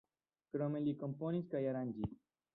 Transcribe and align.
Krome 0.55 0.81
li 0.87 0.95
komponis 1.03 1.53
kaj 1.53 1.63
aranĝis. 1.75 2.19